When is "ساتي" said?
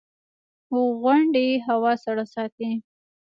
2.33-2.69